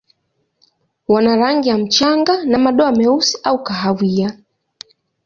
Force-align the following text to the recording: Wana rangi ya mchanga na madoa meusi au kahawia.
Wana 1.07 1.35
rangi 1.35 1.69
ya 1.69 1.77
mchanga 1.77 2.45
na 2.45 2.57
madoa 2.57 2.91
meusi 2.91 3.37
au 3.43 3.63
kahawia. 3.63 4.37